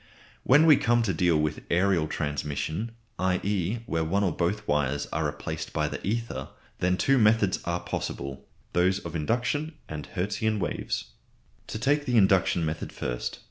When 0.41 0.65
we 0.65 0.77
come 0.77 1.03
to 1.03 1.13
deal 1.13 1.37
with 1.39 1.69
aërial 1.69 2.09
transmission, 2.09 2.93
i.e. 3.19 3.83
where 3.85 4.03
one 4.03 4.23
or 4.23 4.31
both 4.35 4.67
wires 4.67 5.05
are 5.13 5.27
replaced 5.27 5.73
by 5.73 5.87
the 5.89 6.03
ether, 6.03 6.47
then 6.79 6.97
two 6.97 7.19
methods 7.19 7.59
are 7.65 7.81
possible, 7.81 8.43
those 8.73 8.97
of 8.97 9.15
induction 9.15 9.75
and 9.87 10.07
Hertzian 10.07 10.57
waves. 10.57 11.11
To 11.67 11.77
take 11.77 12.05
the 12.05 12.17
induction 12.17 12.65
method 12.65 12.91
first. 12.91 13.37